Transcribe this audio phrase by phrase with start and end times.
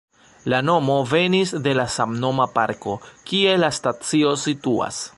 [0.53, 2.99] La nomo venis de la samnoma parko,
[3.31, 5.05] kie la stacio situas.